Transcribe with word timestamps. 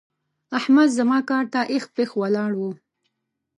احمد 0.57 0.89
زما 0.97 1.19
کار 1.29 1.45
ته 1.53 1.59
اېښ 1.71 1.83
پېښ 1.95 2.09
ولاړ 2.21 2.51
وو. 2.59 2.71